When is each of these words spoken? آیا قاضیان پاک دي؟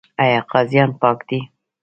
آیا 0.23 0.39
قاضیان 0.51 0.89
پاک 1.01 1.19
دي؟ 1.27 1.39